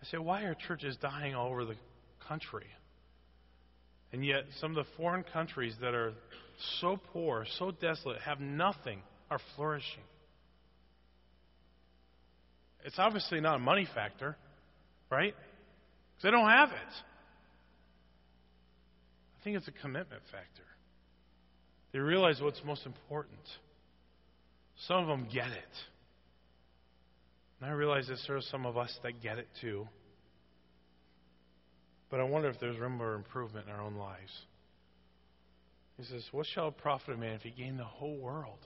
[0.00, 1.76] I say, why are churches dying all over the
[2.26, 2.66] country?
[4.12, 6.12] And yet, some of the foreign countries that are
[6.80, 9.00] so poor, so desolate, have nothing,
[9.30, 10.02] are flourishing.
[12.84, 14.36] It's obviously not a money factor,
[15.08, 15.34] right?
[15.34, 16.94] Because they don't have it.
[19.42, 20.62] I think it's a commitment factor.
[21.92, 23.40] They realize what's most important.
[24.86, 25.74] Some of them get it.
[27.60, 29.88] And I realize that there are some of us that get it too.
[32.08, 34.30] But I wonder if there's room for improvement in our own lives.
[35.98, 38.64] He says, What shall it profit a man if he gain the whole world,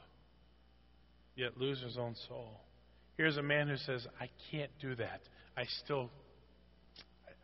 [1.36, 2.60] yet lose his own soul?
[3.16, 5.20] Here's a man who says, I can't do that.
[5.56, 6.10] I still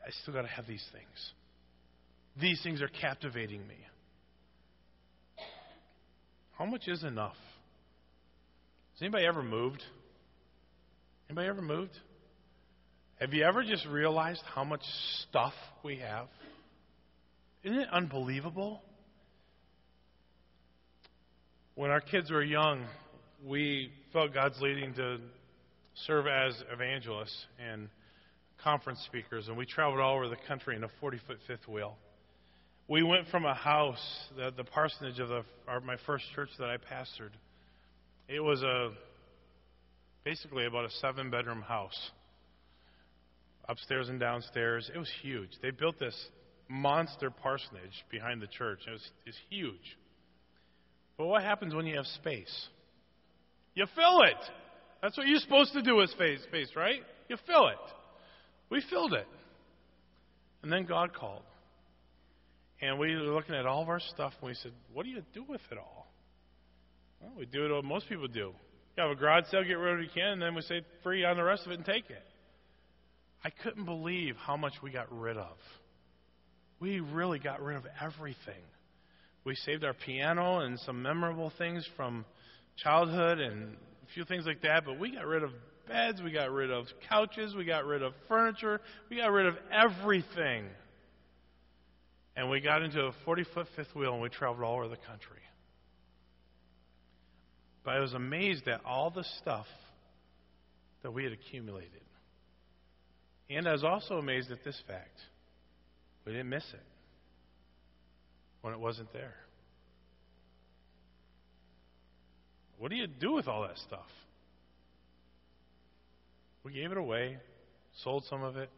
[0.07, 1.33] I still got to have these things.
[2.41, 3.77] These things are captivating me.
[6.59, 7.37] How much is enough?
[8.95, 9.83] Has anybody ever moved?
[11.29, 11.93] Anybody ever moved?
[13.21, 14.83] Have you ever just realized how much
[15.29, 15.53] stuff
[15.85, 16.29] we have?
[17.65, 18.83] Isn't it unbelievable?
[21.75, 22.85] When our kids were young,
[23.47, 25.19] we felt God's leading to
[26.07, 27.89] serve as evangelists and
[28.63, 31.97] conference speakers, and we traveled all over the country in a 40 foot fifth wheel.
[32.89, 34.05] We went from a house,
[34.37, 37.31] the, the parsonage of the, our, my first church that I pastored.
[38.29, 38.91] It was a
[40.25, 42.11] basically about a seven bedroom house,
[43.69, 44.91] upstairs and downstairs.
[44.95, 45.51] It was huge.
[45.63, 46.17] They built this
[46.69, 48.81] monster parsonage behind the church.
[48.87, 49.97] It was, it's huge.
[51.17, 52.69] But what happens when you have space?
[53.75, 54.37] You fill it.
[55.03, 57.01] That's what you're supposed to do with space, space, right?
[57.29, 57.77] You fill it.
[58.71, 59.27] We filled it.
[60.63, 61.43] And then God called.
[62.83, 65.23] And we were looking at all of our stuff and we said, What do you
[65.33, 66.13] do with it all?
[67.21, 68.53] Well, we do it what most people do.
[68.97, 70.83] You have a garage sale, get rid of what you can, and then we say
[71.03, 72.25] free on the rest of it and take it.
[73.45, 75.57] I couldn't believe how much we got rid of.
[76.81, 78.63] We really got rid of everything.
[79.45, 82.25] We saved our piano and some memorable things from
[82.77, 85.51] childhood and a few things like that, but we got rid of
[85.89, 89.55] beds, we got rid of couches, we got rid of furniture, we got rid of
[89.73, 90.67] everything.
[92.35, 94.97] And we got into a 40 foot fifth wheel and we traveled all over the
[94.97, 95.43] country.
[97.85, 99.67] But I was amazed at all the stuff
[101.03, 102.01] that we had accumulated.
[103.51, 105.19] And I was also amazed at this fact
[106.25, 106.85] we didn't miss it
[108.63, 109.35] when it wasn't there.
[112.79, 114.07] What do you do with all that stuff?
[116.65, 117.39] We gave it away,
[118.03, 118.71] sold some of it,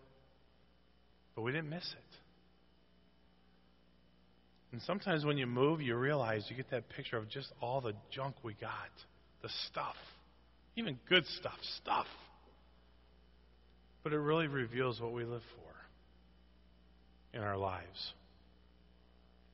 [1.34, 2.03] but we didn't miss it.
[4.74, 7.92] And sometimes when you move, you realize you get that picture of just all the
[8.10, 8.90] junk we got,
[9.40, 9.94] the stuff,
[10.74, 12.06] even good stuff, stuff.
[14.02, 18.14] But it really reveals what we live for in our lives.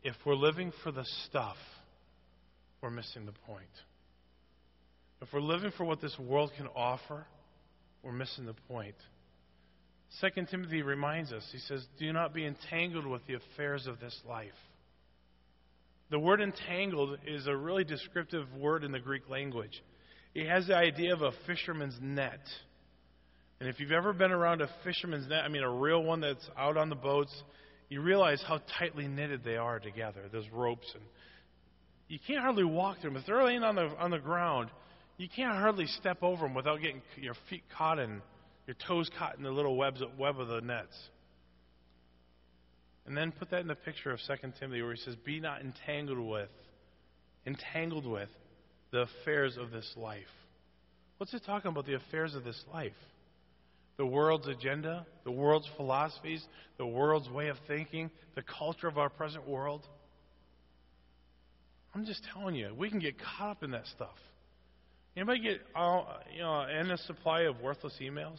[0.02, 1.58] If we're living for the stuff,
[2.80, 3.66] we're missing the point.
[5.20, 7.26] If we're living for what this world can offer,
[8.02, 8.96] we're missing the point.
[10.18, 14.18] Second Timothy reminds us, he says, Do not be entangled with the affairs of this
[14.26, 14.48] life.
[16.10, 19.82] The word entangled is a really descriptive word in the Greek language.
[20.34, 22.40] It has the idea of a fisherman's net.
[23.60, 26.48] And if you've ever been around a fisherman's net, I mean a real one that's
[26.58, 27.32] out on the boats,
[27.88, 30.22] you realize how tightly knitted they are together.
[30.32, 31.04] Those ropes and
[32.08, 33.20] you can't hardly walk through them.
[33.20, 34.68] If they're laying on the on the ground,
[35.16, 38.20] you can't hardly step over them without getting your feet caught in,
[38.66, 40.96] your toes caught in the little webs, web of the nets.
[43.10, 45.62] And then put that in the picture of 2 Timothy where he says, Be not
[45.62, 46.48] entangled with,
[47.44, 48.28] entangled with
[48.92, 50.30] the affairs of this life.
[51.18, 52.92] What's it talking about, the affairs of this life?
[53.96, 56.44] The world's agenda, the world's philosophies,
[56.78, 59.84] the world's way of thinking, the culture of our present world.
[61.92, 64.14] I'm just telling you, we can get caught up in that stuff.
[65.16, 68.38] Anybody get uh, you know endless supply of worthless emails?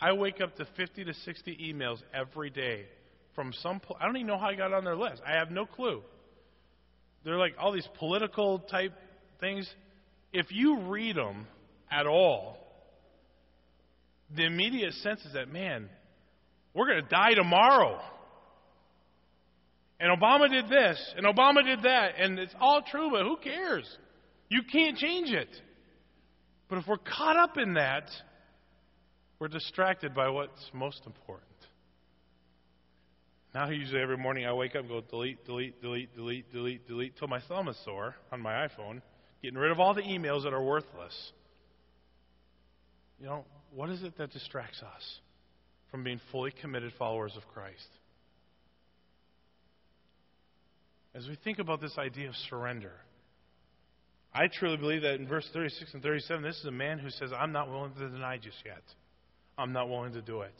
[0.00, 2.86] I wake up to 50 to 60 emails every day
[3.34, 3.80] from some.
[4.00, 5.22] I don't even know how I got on their list.
[5.26, 6.02] I have no clue.
[7.24, 8.92] They're like all these political type
[9.40, 9.68] things.
[10.32, 11.46] If you read them
[11.90, 12.58] at all,
[14.34, 15.88] the immediate sense is that man,
[16.74, 18.00] we're going to die tomorrow.
[20.00, 23.88] And Obama did this, and Obama did that, and it's all true, but who cares?
[24.48, 25.48] You can't change it.
[26.68, 28.10] But if we're caught up in that,
[29.38, 31.53] we're distracted by what's most important.
[33.54, 37.16] Now, usually every morning I wake up and go delete, delete, delete, delete, delete, delete,
[37.16, 39.00] till my thumb is sore on my iPhone,
[39.42, 41.32] getting rid of all the emails that are worthless.
[43.20, 45.20] You know, what is it that distracts us
[45.92, 47.86] from being fully committed followers of Christ?
[51.14, 52.90] As we think about this idea of surrender,
[54.34, 57.30] I truly believe that in verse 36 and 37, this is a man who says,
[57.32, 58.82] I'm not willing to deny just yet.
[59.56, 60.54] I'm not willing to do it.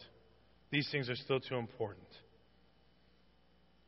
[0.70, 2.07] These things are still too important.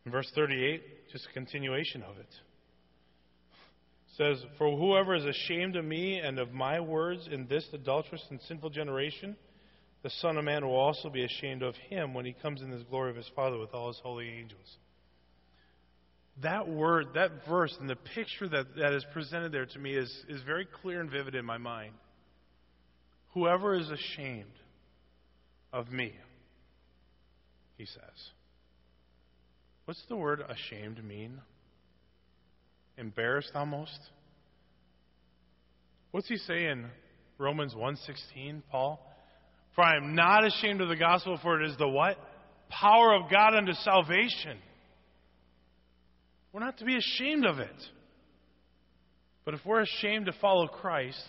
[0.07, 2.35] In verse 38, just a continuation of it.
[4.17, 8.41] says, For whoever is ashamed of me and of my words in this adulterous and
[8.49, 9.37] sinful generation,
[10.03, 12.83] the Son of Man will also be ashamed of him when he comes in the
[12.89, 14.79] glory of his Father with all his holy angels
[16.43, 20.25] that word, that verse, and the picture that, that is presented there to me is,
[20.29, 21.95] is very clear and vivid in my mind.
[23.33, 24.45] Whoever is ashamed
[25.73, 26.13] of me,
[27.79, 28.31] he says.
[29.87, 31.41] What's the word ashamed mean?
[32.99, 33.99] Embarrassed almost?
[36.11, 36.87] What's he say in
[37.39, 39.01] Romans 1:16, Paul?
[39.75, 42.19] For I am not ashamed of the gospel, for it is the what?
[42.69, 44.59] Power of God unto salvation
[46.57, 47.91] we're not to be ashamed of it.
[49.45, 51.23] But if we're ashamed to follow Christ,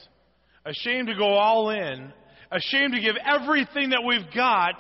[0.63, 2.13] ashamed to go all in,
[2.49, 4.79] ashamed to give everything that we've got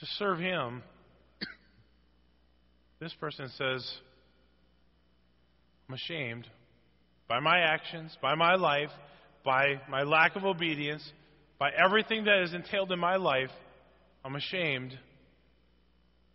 [0.00, 0.82] to serve Him,
[3.04, 3.86] this person says,
[5.86, 6.46] I'm ashamed
[7.28, 8.88] by my actions, by my life,
[9.44, 11.06] by my lack of obedience,
[11.58, 13.50] by everything that is entailed in my life.
[14.24, 14.98] I'm ashamed.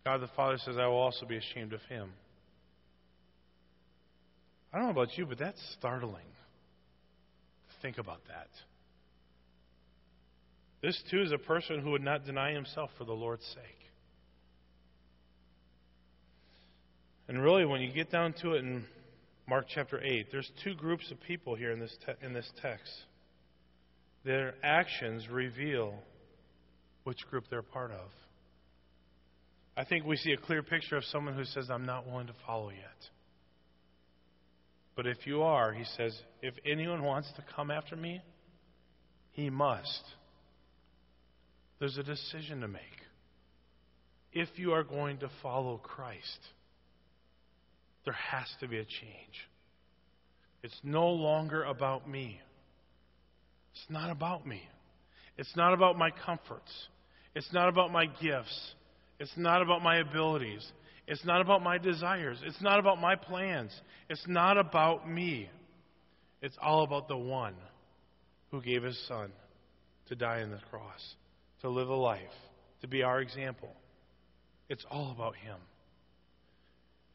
[0.04, 2.10] God the Father says, I will also be ashamed of him.
[4.72, 6.22] I don't know about you, but that's startling.
[7.82, 8.48] Think about that.
[10.82, 13.79] This, too, is a person who would not deny himself for the Lord's sake.
[17.30, 18.84] And really, when you get down to it in
[19.48, 22.92] Mark chapter 8, there's two groups of people here in this, te- in this text.
[24.24, 25.94] Their actions reveal
[27.04, 28.08] which group they're part of.
[29.76, 32.34] I think we see a clear picture of someone who says, I'm not willing to
[32.44, 32.98] follow yet.
[34.96, 38.20] But if you are, he says, if anyone wants to come after me,
[39.30, 40.02] he must.
[41.78, 42.82] There's a decision to make.
[44.32, 46.40] If you are going to follow Christ,
[48.04, 49.48] there has to be a change.
[50.62, 52.40] It's no longer about me.
[53.72, 54.62] It's not about me.
[55.38, 56.70] It's not about my comforts.
[57.34, 58.74] It's not about my gifts.
[59.18, 60.66] It's not about my abilities.
[61.06, 62.38] It's not about my desires.
[62.44, 63.72] It's not about my plans.
[64.08, 65.48] It's not about me.
[66.42, 67.54] It's all about the one
[68.50, 69.32] who gave his son
[70.08, 71.14] to die on the cross,
[71.62, 72.20] to live a life,
[72.80, 73.70] to be our example.
[74.68, 75.56] It's all about him.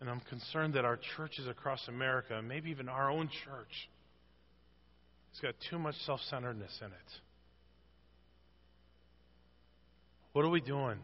[0.01, 3.89] And I'm concerned that our churches across America, maybe even our own church,
[5.31, 7.11] has got too much self centeredness in it.
[10.33, 10.97] What are we doing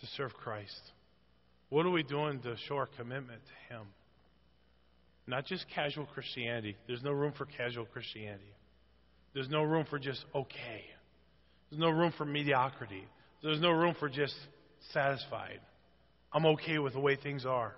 [0.00, 0.80] to serve Christ?
[1.68, 3.86] What are we doing to show our commitment to Him?
[5.26, 6.76] Not just casual Christianity.
[6.86, 8.54] There's no room for casual Christianity.
[9.34, 10.84] There's no room for just okay.
[11.70, 13.04] There's no room for mediocrity.
[13.42, 14.34] There's no room for just
[14.92, 15.60] satisfied.
[16.32, 17.74] I'm okay with the way things are.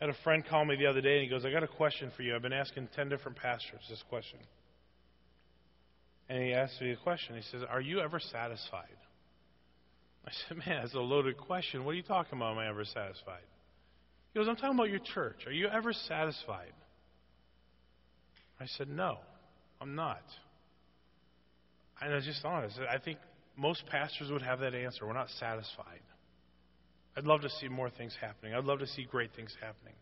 [0.00, 1.68] I had a friend call me the other day and he goes, I got a
[1.68, 2.36] question for you.
[2.36, 4.38] I've been asking 10 different pastors this question.
[6.28, 7.34] And he asked me a question.
[7.34, 8.96] He says, Are you ever satisfied?
[10.26, 11.84] I said, Man, that's a loaded question.
[11.84, 12.52] What are you talking about?
[12.52, 13.42] Am I ever satisfied?
[14.32, 15.46] He goes, I'm talking about your church.
[15.46, 16.72] Are you ever satisfied?
[18.60, 19.18] I said, No,
[19.80, 20.22] I'm not.
[22.00, 22.78] And I was just honest.
[22.88, 23.18] I think
[23.58, 25.06] most pastors would have that answer.
[25.06, 26.00] We're not satisfied.
[27.16, 28.54] I'd love to see more things happening.
[28.54, 29.94] I'd love to see great things happening.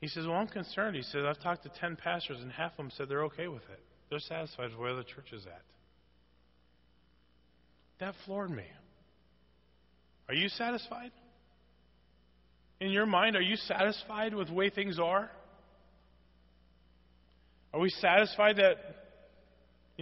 [0.00, 0.96] He says, Well, I'm concerned.
[0.96, 3.62] He says, I've talked to 10 pastors, and half of them said they're okay with
[3.70, 3.80] it.
[4.08, 5.62] They're satisfied with where the church is at.
[8.00, 8.64] That floored me.
[10.28, 11.12] Are you satisfied?
[12.80, 15.30] In your mind, are you satisfied with the way things are?
[17.74, 19.01] Are we satisfied that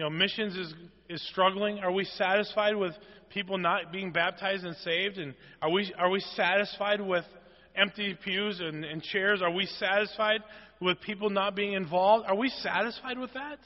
[0.01, 0.75] you know missions is
[1.11, 1.81] is struggling?
[1.81, 2.95] Are we satisfied with
[3.29, 5.19] people not being baptized and saved?
[5.19, 7.27] And are we are we satisfied with
[7.77, 9.43] empty pews and, and chairs?
[9.43, 10.41] Are we satisfied
[10.81, 12.25] with people not being involved?
[12.27, 13.59] Are we satisfied with that?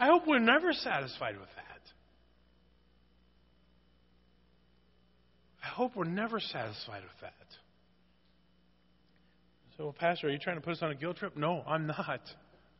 [0.00, 1.80] I hope we're never satisfied with that.
[5.62, 7.32] I hope we're never satisfied with that.
[9.76, 11.36] So, Pastor, are you trying to put us on a guilt trip?
[11.36, 12.20] No, I'm not.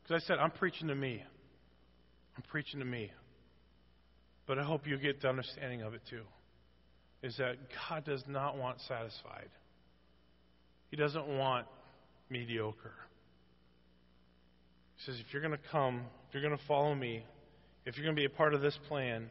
[0.03, 1.23] Because I said, I'm preaching to me.
[2.37, 3.11] I'm preaching to me.
[4.47, 6.23] But I hope you get the understanding of it too.
[7.23, 7.57] Is that
[7.89, 9.49] God does not want satisfied.
[10.91, 11.67] He doesn't want
[12.29, 12.95] mediocre.
[14.97, 17.25] He says, if you're going to come, if you're going to follow me,
[17.87, 19.31] if you're going to be a part of this plan,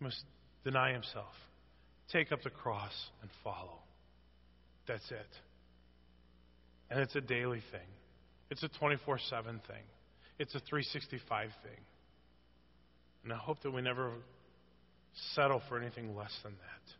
[0.00, 0.22] must
[0.64, 1.32] deny himself,
[2.10, 3.78] take up the cross, and follow.
[4.86, 5.28] That's it.
[6.90, 7.80] And it's a daily thing.
[8.50, 9.82] It's a 24 7 thing.
[10.40, 11.84] It's a 365 thing.
[13.24, 14.12] And I hope that we never
[15.34, 16.99] settle for anything less than that.